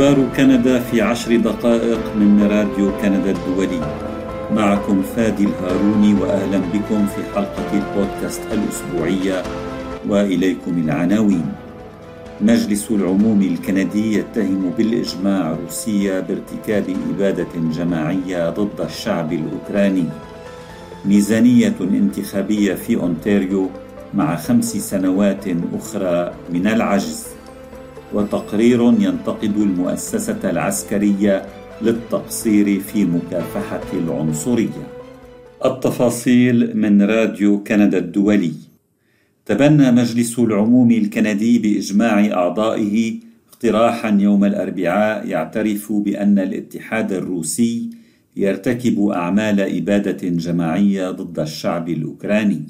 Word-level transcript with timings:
أخبار 0.00 0.28
كندا 0.36 0.80
في 0.80 1.00
عشر 1.00 1.36
دقائق 1.36 2.16
من 2.16 2.42
راديو 2.42 2.90
كندا 3.02 3.30
الدولي. 3.30 3.80
معكم 4.54 5.02
فادي 5.02 5.44
الهاروني 5.44 6.14
وأهلا 6.14 6.58
بكم 6.58 7.06
في 7.06 7.20
حلقة 7.34 7.68
البودكاست 7.72 8.40
الأسبوعية 8.52 9.42
وإليكم 10.08 10.78
العناوين. 10.84 11.52
مجلس 12.40 12.90
العموم 12.90 13.42
الكندي 13.42 14.18
يتهم 14.18 14.72
بالإجماع 14.78 15.56
روسيا 15.64 16.20
بارتكاب 16.20 16.84
إبادة 17.10 17.52
جماعية 17.72 18.50
ضد 18.50 18.80
الشعب 18.80 19.32
الأوكراني. 19.32 20.04
ميزانية 21.04 21.74
انتخابية 21.80 22.74
في 22.74 22.96
أونتاريو 22.96 23.70
مع 24.14 24.36
خمس 24.36 24.76
سنوات 24.76 25.44
أخرى 25.78 26.32
من 26.52 26.66
العجز. 26.66 27.39
وتقرير 28.14 28.82
ينتقد 28.82 29.56
المؤسسة 29.56 30.50
العسكرية 30.50 31.46
للتقصير 31.82 32.80
في 32.80 33.04
مكافحة 33.04 33.82
العنصرية. 33.92 34.86
التفاصيل 35.64 36.76
من 36.76 37.02
راديو 37.02 37.64
كندا 37.64 37.98
الدولي. 37.98 38.52
تبنى 39.46 39.92
مجلس 39.92 40.38
العموم 40.38 40.90
الكندي 40.90 41.58
بإجماع 41.58 42.26
أعضائه 42.26 43.14
اقتراحا 43.52 44.16
يوم 44.20 44.44
الأربعاء 44.44 45.26
يعترف 45.26 45.92
بأن 45.92 46.38
الاتحاد 46.38 47.12
الروسي 47.12 47.90
يرتكب 48.36 49.06
أعمال 49.08 49.60
إبادة 49.60 50.28
جماعية 50.28 51.10
ضد 51.10 51.38
الشعب 51.38 51.88
الأوكراني. 51.88 52.62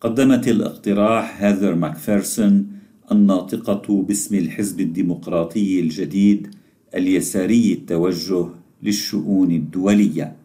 قدمت 0.00 0.48
الاقتراح 0.48 1.42
هاذر 1.42 1.74
ماكفيرسون 1.74 2.69
الناطقة 3.12 4.02
باسم 4.02 4.34
الحزب 4.36 4.80
الديمقراطي 4.80 5.80
الجديد 5.80 6.54
اليساري 6.94 7.72
التوجه 7.72 8.46
للشؤون 8.82 9.50
الدولية. 9.50 10.36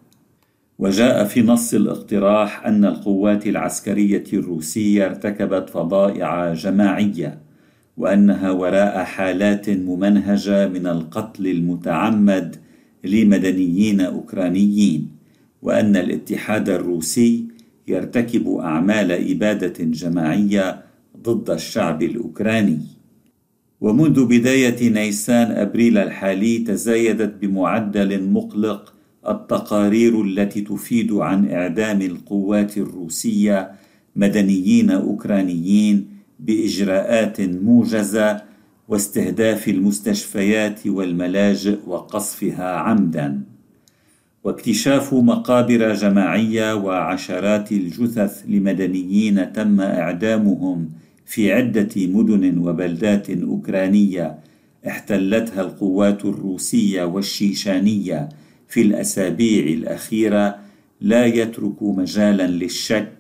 وجاء 0.80 1.26
في 1.26 1.42
نص 1.42 1.74
الاقتراح 1.74 2.66
أن 2.66 2.86
القوات 2.86 3.48
العسكرية 3.48 4.24
الروسية 4.34 5.06
ارتكبت 5.06 5.70
فظائع 5.70 6.54
جماعية 6.54 7.40
وأنها 7.98 8.52
وراء 8.52 9.04
حالات 9.04 9.70
ممنهجة 9.70 10.68
من 10.68 10.88
القتل 10.88 11.48
المتعمد 11.48 12.56
لمدنيين 13.04 14.02
أوكرانيين 14.02 15.10
وأن 15.62 15.96
الاتحاد 15.96 16.70
الروسي 16.70 17.46
يرتكب 17.88 18.48
أعمال 18.48 19.12
إبادة 19.32 19.84
جماعية 19.84 20.85
ضد 21.26 21.50
الشعب 21.50 22.04
الأوكراني. 22.04 22.80
ومنذ 23.82 24.26
بداية 24.26 24.90
نيسان 24.90 25.52
أبريل 25.52 25.98
الحالي 25.98 26.58
تزايدت 26.60 27.34
بمعدل 27.42 28.30
مقلق 28.30 28.94
التقارير 29.30 30.22
التي 30.22 30.62
تفيد 30.62 31.14
عن 31.14 31.52
إعدام 31.52 32.02
القوات 32.02 32.78
الروسية 32.78 33.72
مدنيين 34.16 34.92
أوكرانيين 34.92 36.08
بإجراءات 36.40 37.42
موجزة 37.42 38.42
واستهداف 38.88 39.68
المستشفيات 39.68 40.88
والملاجئ 40.88 41.78
وقصفها 41.88 42.72
عمدا. 42.76 43.42
واكتشاف 44.44 45.14
مقابر 45.14 45.94
جماعية 45.94 46.76
وعشرات 46.76 47.72
الجثث 47.72 48.44
لمدنيين 48.48 49.54
تم 49.54 49.82
إعدامهم 49.82 50.90
في 51.26 51.52
عدة 51.54 51.90
مدن 51.96 52.58
وبلدات 52.58 53.30
أوكرانية 53.30 54.40
احتلتها 54.88 55.62
القوات 55.62 56.26
الروسية 56.26 57.04
والشيشانية 57.04 58.30
في 58.68 58.82
الأسابيع 58.82 59.66
الأخيرة 59.66 60.60
لا 61.02 61.26
يترك 61.26 61.84
مجالا 61.84 62.48
للشك 62.48 63.12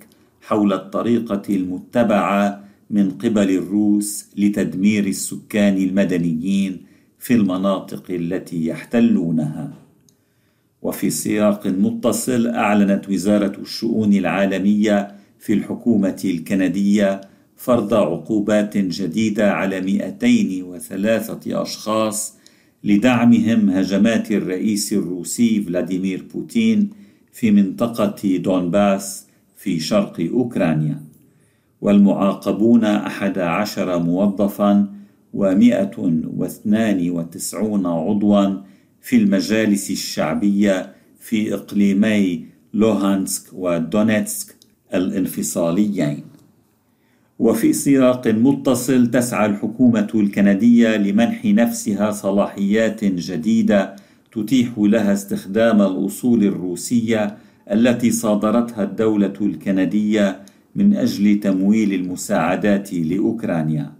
حول 0.41 0.73
الطريقة 0.73 1.41
المتبعة 1.49 2.65
من 2.89 3.11
قبل 3.11 3.49
الروس 3.51 4.29
لتدمير 4.37 5.07
السكان 5.07 5.77
المدنيين 5.77 6.81
في 7.19 7.33
المناطق 7.33 8.03
التي 8.09 8.65
يحتلونها. 8.65 9.73
وفي 10.81 11.09
سياق 11.09 11.67
متصل 11.67 12.47
أعلنت 12.47 13.09
وزارة 13.09 13.61
الشؤون 13.61 14.13
العالمية 14.13 15.15
في 15.39 15.53
الحكومة 15.53 16.21
الكندية 16.25 17.21
فرض 17.57 17.93
عقوبات 17.93 18.77
جديدة 18.77 19.51
على 19.51 19.81
203 19.81 21.61
أشخاص 21.61 22.33
لدعمهم 22.83 23.69
هجمات 23.69 24.31
الرئيس 24.31 24.93
الروسي 24.93 25.61
فلاديمير 25.61 26.25
بوتين 26.33 26.89
في 27.33 27.51
منطقة 27.51 28.37
دونباس 28.37 29.25
في 29.55 29.79
شرق 29.79 30.19
أوكرانيا. 30.19 31.01
والمعاقبون 31.81 32.85
أحد 32.85 33.39
عشر 33.39 33.99
موظفا 33.99 34.87
ومائة 35.33 35.91
واثنان 36.37 37.09
وتسعون 37.09 37.85
عضوا 37.85 38.61
في 39.01 39.15
المجالس 39.15 39.91
الشعبية 39.91 40.95
في 41.19 41.53
إقليمي 41.53 42.45
لوهانسك 42.73 43.43
ودونيتسك 43.53 44.55
الانفصاليين. 44.93 46.34
وفي 47.39 47.73
سياق 47.73 48.27
متصل 48.27 49.07
تسعى 49.11 49.45
الحكومة 49.45 50.07
الكندية 50.15 50.97
لمنح 50.97 51.45
نفسها 51.45 52.11
صلاحيات 52.11 53.03
جديدة 53.05 53.95
تتيح 54.31 54.69
لها 54.77 55.13
استخدام 55.13 55.81
الأصول 55.81 56.43
الروسية 56.43 57.37
التي 57.71 58.11
صادرتها 58.11 58.83
الدولة 58.83 59.33
الكندية 59.41 60.39
من 60.75 60.95
أجل 60.95 61.39
تمويل 61.39 61.93
المساعدات 61.93 62.93
لأوكرانيا. 62.93 63.91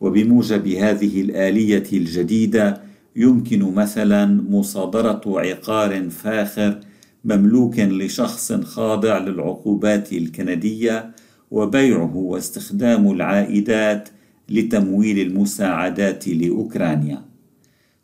وبموجب 0.00 0.68
هذه 0.68 1.20
الآلية 1.20 1.84
الجديدة 1.92 2.80
يمكن 3.16 3.74
مثلا 3.74 4.42
مصادرة 4.50 5.22
عقار 5.26 6.10
فاخر 6.10 6.80
مملوك 7.24 7.78
لشخص 7.78 8.52
خاضع 8.52 9.18
للعقوبات 9.18 10.12
الكندية 10.12 11.10
وبيعه 11.50 12.16
واستخدام 12.16 13.10
العائدات 13.10 14.08
لتمويل 14.48 15.18
المساعدات 15.18 16.28
لأوكرانيا. 16.28 17.22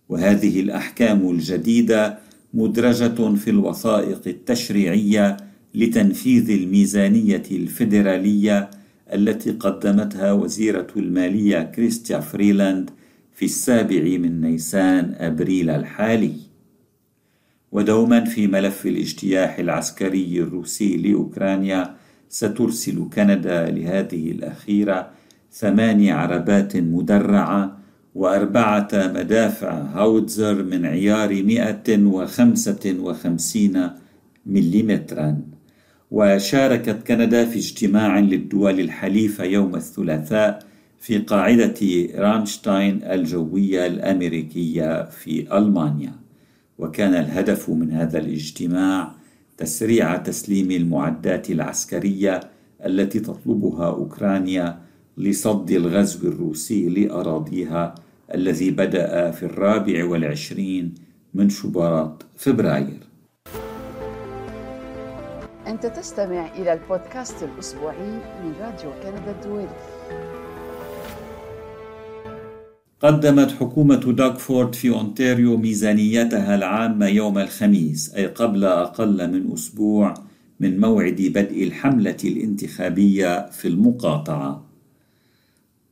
وهذه 0.09 0.61
الأحكام 0.61 1.31
الجديدة 1.31 2.19
مدرجة 2.55 3.35
في 3.35 3.51
الوثائق 3.51 4.21
التشريعية 4.27 5.37
لتنفيذ 5.75 6.51
الميزانية 6.51 7.43
الفيدرالية 7.51 8.71
التي 9.13 9.51
قدمتها 9.51 10.33
وزيرة 10.33 10.87
المالية 10.97 11.63
كريستيا 11.63 12.21
فريلاند 12.21 12.91
في 13.35 13.45
السابع 13.45 14.03
من 14.03 14.41
نيسان 14.41 15.15
أبريل 15.19 15.71
الحالي. 15.71 16.33
ودوما 17.73 18.25
في 18.25 18.47
ملف 18.47 18.87
الاجتياح 18.87 19.59
العسكري 19.59 20.39
الروسي 20.41 20.97
لأوكرانيا 20.97 21.95
سترسل 22.33 23.09
كندا 23.15 23.71
لهذه 23.71 24.31
الأخيرة 24.31 25.11
ثماني 25.53 26.11
عربات 26.11 26.77
مدرعة 26.77 27.79
وأربعة 28.15 28.89
مدافع 28.95 29.73
هاوتزر 29.73 30.63
من 30.63 30.87
عيار 30.87 31.43
155 31.43 33.91
ملم 34.47 34.91
وشاركت 36.11 37.07
كندا 37.07 37.45
في 37.45 37.59
اجتماع 37.59 38.19
للدول 38.19 38.81
الحليفة 38.81 39.45
يوم 39.45 39.75
الثلاثاء 39.75 40.59
في 41.01 41.19
قاعدة 41.19 42.09
رامشتاين 42.15 43.03
الجوية 43.03 43.87
الأمريكية 43.87 45.05
في 45.05 45.59
ألمانيا. 45.59 46.13
وكان 46.79 47.15
الهدف 47.15 47.71
من 47.71 47.93
هذا 47.93 48.19
الاجتماع 48.19 49.22
تسريع 49.57 50.17
تسليم 50.17 50.71
المعدات 50.71 51.51
العسكرية 51.51 52.41
التي 52.87 53.21
تطلبها 53.21 53.87
أوكرانيا 53.87 54.79
لصد 55.19 55.71
الغزو 55.71 56.29
الروسي 56.29 56.89
لأراضيها 56.89 57.95
الذي 58.35 58.71
بدأ 58.71 59.31
في 59.31 59.43
الرابع 59.43 60.05
والعشرين 60.05 60.95
من 61.35 61.49
شباط 61.49 62.27
فبراير. 62.37 63.01
أنت 65.67 65.87
تستمع 65.87 66.57
إلى 66.57 66.73
البودكاست 66.73 67.43
الأسبوعي 67.43 68.11
من 68.45 68.53
راديو 68.61 68.91
كندا 69.03 69.31
الدولي. 69.31 69.69
قدمت 73.03 73.51
حكومة 73.51 73.97
داكفورد 73.97 74.75
في 74.75 74.91
أونتاريو 74.91 75.57
ميزانيتها 75.57 76.55
العامة 76.55 77.07
يوم 77.07 77.39
الخميس 77.39 78.15
أي 78.15 78.27
قبل 78.27 78.65
أقل 78.65 79.31
من 79.31 79.53
أسبوع 79.53 80.15
من 80.61 80.81
موعد 80.81 81.15
بدء 81.35 81.65
الحملة 81.65 82.17
الانتخابية 82.25 83.51
في 83.51 83.69
المقاطعة. 83.69 84.65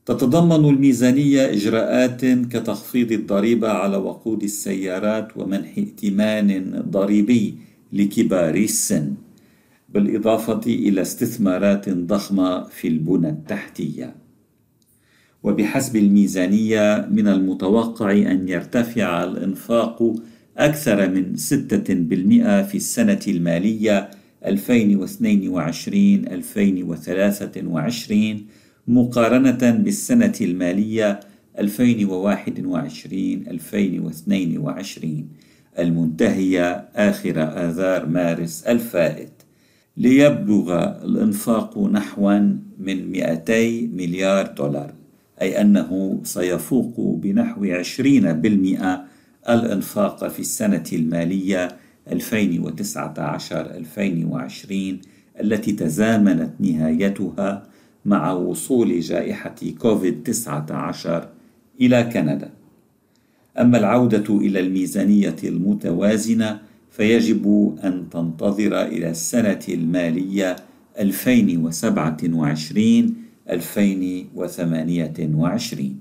تتضمن 0.07 0.69
الميزانية 0.69 1.53
إجراءات 1.53 2.25
كتخفيض 2.25 3.13
الضريبة 3.13 3.69
على 3.69 3.97
وقود 3.97 4.43
السيارات 4.43 5.37
ومنح 5.37 5.79
ائتمان 5.79 6.83
ضريبي 6.91 7.55
لكبار 7.93 8.55
السن 8.55 9.15
بالإضافة 9.89 10.61
إلى 10.67 11.03
استثمارات 11.03 11.89
ضخمة 11.89 12.65
في 12.65 12.89
البنى 12.89 13.29
التحتية 13.29 14.15
وبحسب 15.43 15.97
الميزانية 15.97 17.09
من 17.11 17.29
المتوقع 17.29 18.13
أن 18.13 18.49
يرتفع 18.49 19.25
الإنفاق 19.25 20.15
أكثر 20.59 21.09
من 21.09 21.37
6% 21.37 21.41
في 22.69 22.75
السنة 22.75 23.21
المالية 23.29 24.11
2022-2023 24.45 24.51
مقارنة 28.89 29.71
بالسنة 29.71 30.35
المالية 30.41 31.21
2021-2022 31.59 31.63
المنتهية 35.79 36.89
آخر 36.95 37.43
آذار 37.43 38.07
مارس 38.07 38.63
الفائت. 38.63 39.33
ليبلغ 39.97 40.85
الإنفاق 41.05 41.79
نحو 41.79 42.31
من 42.79 43.11
200 43.13 43.89
مليار 43.93 44.47
دولار. 44.47 45.00
أي 45.43 45.61
أنه 45.61 46.21
سيفوق 46.25 46.95
بنحو 46.99 47.83
20% 47.83 47.87
الإنفاق 49.49 50.29
في 50.29 50.41
السنة 50.41 50.85
المالية 50.93 51.69
2019-2020 52.11 52.15
التي 55.41 55.73
تزامنت 55.73 56.51
نهايتها 56.61 57.63
مع 58.05 58.33
وصول 58.33 59.01
جائحة 59.01 59.55
كوفيد-19 59.79 61.09
إلى 61.81 62.03
كندا. 62.13 62.51
أما 63.59 63.79
العودة 63.79 64.37
إلى 64.37 64.61
الميزانية 64.61 65.37
المتوازنة 65.45 66.61
فيجب 66.91 67.75
أن 67.85 68.09
تنتظر 68.11 68.83
إلى 68.83 69.11
السنة 69.11 69.61
المالية 69.69 70.57
2027 70.99 73.15
2028 73.51 76.01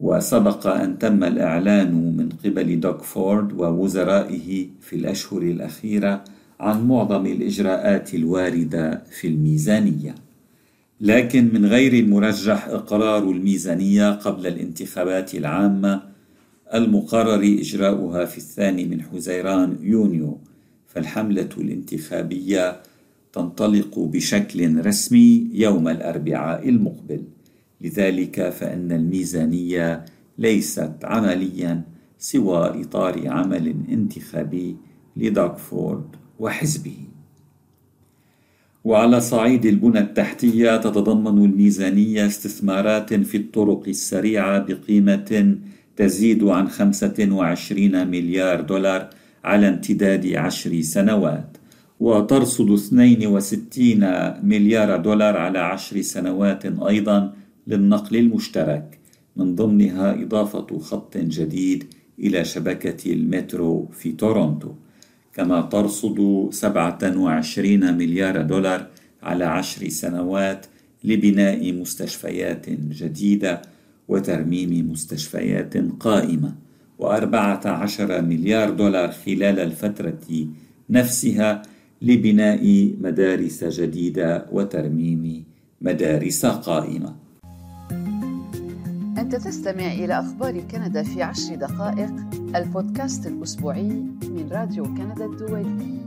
وسبق 0.00 0.66
أن 0.66 0.98
تم 0.98 1.24
الإعلان 1.24 2.16
من 2.16 2.28
قبل 2.44 2.80
دوك 2.80 3.02
فورد 3.02 3.52
ووزرائه 3.52 4.66
في 4.80 4.96
الأشهر 4.96 5.42
الأخيرة 5.42 6.24
عن 6.60 6.88
معظم 6.88 7.26
الإجراءات 7.26 8.14
الواردة 8.14 9.02
في 9.10 9.28
الميزانية. 9.28 10.14
لكن 11.00 11.54
من 11.54 11.66
غير 11.66 11.92
المرجح 11.92 12.68
إقرار 12.68 13.30
الميزانية 13.30 14.10
قبل 14.10 14.46
الانتخابات 14.46 15.34
العامة 15.34 16.02
المقرر 16.74 17.42
إجراؤها 17.42 18.24
في 18.24 18.38
الثاني 18.38 18.84
من 18.84 19.02
حزيران 19.02 19.76
يونيو 19.80 20.38
فالحملة 20.86 21.48
الانتخابية 21.58 22.80
تنطلق 23.32 23.98
بشكل 23.98 24.86
رسمي 24.86 25.48
يوم 25.52 25.88
الأربعاء 25.88 26.68
المقبل. 26.68 27.22
لذلك 27.80 28.48
فإن 28.50 28.92
الميزانية 28.92 30.04
ليست 30.38 30.92
عمليا 31.04 31.82
سوى 32.18 32.82
إطار 32.82 33.28
عمل 33.28 33.74
انتخابي 33.88 34.76
لداكفورد 35.16 36.04
وحزبه. 36.38 36.96
وعلى 38.84 39.20
صعيد 39.20 39.66
البنى 39.66 39.98
التحتية 39.98 40.76
تتضمن 40.76 41.44
الميزانية 41.44 42.26
استثمارات 42.26 43.14
في 43.14 43.36
الطرق 43.36 43.82
السريعة 43.88 44.58
بقيمة 44.58 45.58
تزيد 45.96 46.44
عن 46.44 46.68
25 46.68 48.08
مليار 48.08 48.60
دولار 48.60 49.10
على 49.44 49.68
امتداد 49.68 50.32
عشر 50.32 50.80
سنوات. 50.80 51.56
وترصد 52.00 52.70
62 52.70 54.44
مليار 54.44 54.96
دولار 54.96 55.36
على 55.36 55.58
عشر 55.58 56.02
سنوات 56.02 56.66
أيضا 56.66 57.32
للنقل 57.66 58.16
المشترك 58.16 58.98
من 59.36 59.54
ضمنها 59.54 60.22
إضافة 60.22 60.78
خط 60.78 61.16
جديد 61.16 61.84
إلى 62.18 62.44
شبكة 62.44 63.12
المترو 63.12 63.88
في 63.92 64.12
تورونتو. 64.12 64.72
كما 65.34 65.60
ترصد 65.60 66.48
27 66.50 67.96
مليار 67.96 68.42
دولار 68.42 68.86
على 69.22 69.44
عشر 69.44 69.88
سنوات 69.88 70.66
لبناء 71.04 71.72
مستشفيات 71.72 72.70
جديدة 72.70 73.62
وترميم 74.08 74.90
مستشفيات 74.92 75.76
قائمة. 76.00 76.54
وأربعة 76.98 77.66
عشر 77.66 78.22
مليار 78.22 78.70
دولار 78.70 79.12
خلال 79.12 79.58
الفترة 79.60 80.46
نفسها 80.90 81.62
لبناء 82.02 82.94
مدارس 83.00 83.64
جديدة 83.64 84.46
وترميم 84.52 85.44
مدارس 85.80 86.46
قائمة. 86.46 87.14
أنت 89.18 89.36
تستمع 89.36 89.92
إلى 89.92 90.18
أخبار 90.18 90.60
كندا 90.60 91.02
في 91.02 91.22
عشر 91.22 91.54
دقائق 91.54 92.12
البودكاست 92.56 93.26
الأسبوعي 93.26 93.88
من 94.22 94.48
راديو 94.50 94.84
كندا 94.84 95.24
الدولي. 95.24 95.98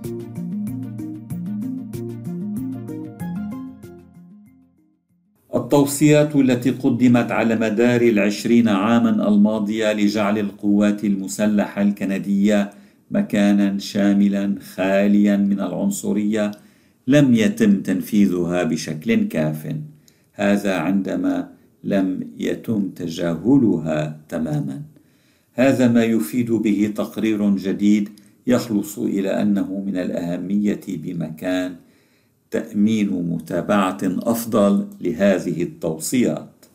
التوصيات 5.56 6.36
التي 6.36 6.72
قدمت 6.72 7.32
على 7.32 7.56
مدار 7.56 8.02
العشرين 8.02 8.68
عاما 8.68 9.28
الماضية 9.28 9.94
لجعل 9.94 10.38
القوات 10.38 11.04
المسلحة 11.04 11.82
الكندية 11.82 12.81
مكانا 13.12 13.78
شاملا 13.78 14.56
خاليا 14.76 15.38
من 15.38 15.60
العنصرية 15.60 16.52
لم 17.08 17.34
يتم 17.34 17.82
تنفيذها 17.82 18.64
بشكل 18.64 19.28
كاف. 19.28 19.76
هذا 20.34 20.76
عندما 20.76 21.50
لم 21.84 22.28
يتم 22.38 22.90
تجاهلها 22.90 24.20
تماما. 24.30 24.82
هذا 25.54 25.88
ما 25.88 26.04
يفيد 26.04 26.52
به 26.52 26.94
تقرير 26.96 27.58
جديد 27.58 28.10
يخلص 28.48 29.00
إلى 29.00 29.42
أنه 29.42 29.84
من 29.88 29.98
الأهمية 29.98 30.82
بمكان 30.88 31.76
تأمين 32.52 33.10
متابعة 33.10 34.00
أفضل 34.04 34.88
لهذه 35.02 35.64
التوصيات. 35.64 36.66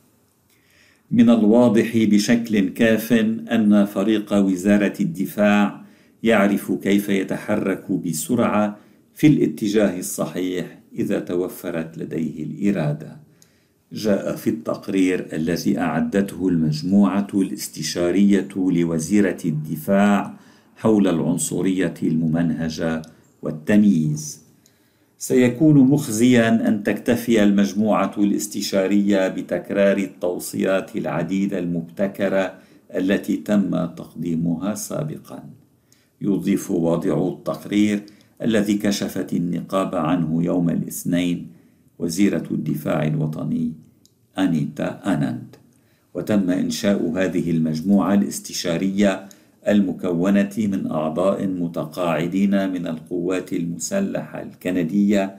من 1.11 1.31
الواضح 1.31 1.97
بشكل 1.97 2.69
كاف 2.69 3.12
أن 3.52 3.85
فريق 3.85 4.33
وزارة 4.35 4.95
الدفاع 5.00 5.86
يعرف 6.23 6.73
كيف 6.73 7.09
يتحرك 7.09 7.93
بسرعة 7.93 8.77
في 9.15 9.27
الاتجاه 9.27 9.99
الصحيح 9.99 10.79
إذا 10.99 11.21
توفرت 11.21 11.99
لديه 11.99 12.45
الإرادة. 12.45 13.17
جاء 13.93 14.37
في 14.37 14.51
التقرير 14.51 15.29
الذي 15.33 15.79
أعدته 15.79 16.49
المجموعة 16.49 17.27
الاستشارية 17.35 18.49
لوزيرة 18.57 19.39
الدفاع 19.45 20.35
حول 20.77 21.09
العنصرية 21.09 21.95
الممنهجة 22.03 23.03
والتمييز. 23.43 24.47
سيكون 25.19 25.79
مخزيا 25.79 26.69
أن 26.69 26.83
تكتفي 26.83 27.43
المجموعة 27.43 28.15
الاستشارية 28.19 29.29
بتكرار 29.29 29.97
التوصيات 29.97 30.97
العديدة 30.97 31.59
المبتكرة 31.59 32.59
التي 32.95 33.37
تم 33.37 33.87
تقديمها 33.87 34.75
سابقا. 34.75 35.45
يضيف 36.21 36.71
واضع 36.71 37.29
التقرير 37.29 38.03
الذي 38.43 38.75
كشفت 38.75 39.33
النقابه 39.33 39.99
عنه 39.99 40.45
يوم 40.45 40.71
الاثنين 40.71 41.49
وزيرة 41.99 42.45
الدفاع 42.51 43.07
الوطني 43.07 43.73
أنيتا 44.39 45.15
أناند. 45.15 45.57
وتم 46.15 46.51
إنشاء 46.51 47.13
هذه 47.17 47.51
المجموعة 47.51 48.15
الاستشارية 48.15 49.29
المكونة 49.69 50.55
من 50.59 50.91
أعضاء 50.91 51.47
متقاعدين 51.47 52.71
من 52.71 52.87
القوات 52.87 53.53
المسلحة 53.53 54.43
الكندية 54.43 55.37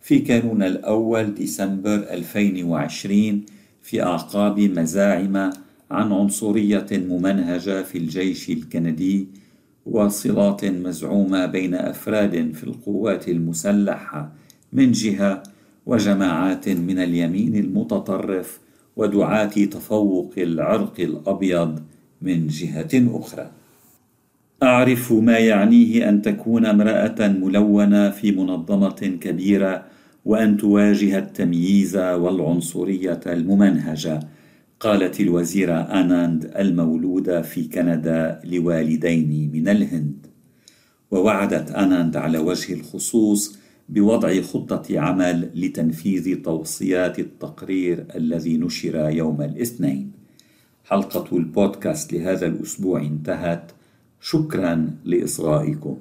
في 0.00 0.18
كانون 0.18 0.62
الأول 0.62 1.34
ديسمبر 1.34 1.94
2020 1.94 3.42
في 3.82 4.02
أعقاب 4.02 4.60
مزاعم 4.60 5.36
عن 5.90 6.12
عنصرية 6.12 6.86
ممنهجة 6.92 7.82
في 7.82 7.98
الجيش 7.98 8.50
الكندي 8.50 9.28
وصلات 9.86 10.64
مزعومة 10.64 11.46
بين 11.46 11.74
أفراد 11.74 12.52
في 12.54 12.64
القوات 12.64 13.28
المسلحة 13.28 14.32
من 14.72 14.92
جهة 14.92 15.42
وجماعات 15.86 16.68
من 16.68 16.98
اليمين 16.98 17.56
المتطرف 17.56 18.60
ودعاة 18.96 19.44
تفوق 19.46 20.32
العرق 20.38 20.94
الأبيض 20.98 21.82
من 22.22 22.46
جهة 22.46 22.88
أخرى. 22.94 23.50
أعرف 24.62 25.12
ما 25.12 25.38
يعنيه 25.38 26.08
أن 26.08 26.22
تكون 26.22 26.66
امرأة 26.66 27.28
ملونة 27.28 28.10
في 28.10 28.32
منظمة 28.32 29.18
كبيرة 29.20 29.84
وأن 30.24 30.56
تواجه 30.56 31.18
التمييز 31.18 31.96
والعنصرية 31.96 33.20
الممنهجة. 33.26 34.20
قالت 34.80 35.20
الوزيرة 35.20 35.74
آناند 35.74 36.44
المولودة 36.44 37.42
في 37.42 37.68
كندا 37.68 38.40
لوالدين 38.44 39.50
من 39.52 39.68
الهند. 39.68 40.26
ووعدت 41.10 41.70
آناند 41.70 42.16
على 42.16 42.38
وجه 42.38 42.72
الخصوص 42.74 43.58
بوضع 43.88 44.40
خطة 44.40 45.00
عمل 45.00 45.50
لتنفيذ 45.54 46.42
توصيات 46.42 47.18
التقرير 47.18 48.06
الذي 48.16 48.56
نشر 48.56 49.10
يوم 49.10 49.42
الاثنين. 49.42 50.12
حلقة 50.84 51.36
البودكاست 51.36 52.12
لهذا 52.12 52.46
الأسبوع 52.46 53.00
انتهت. 53.00 53.72
شكرا 54.20 54.90
لإصغائكم. 55.04 55.96